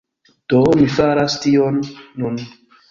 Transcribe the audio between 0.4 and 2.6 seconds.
Do, mi faras tion nun